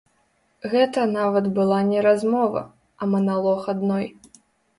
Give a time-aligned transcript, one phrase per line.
[0.71, 2.65] Гэта нават была не размова,
[3.01, 4.05] а маналог адной.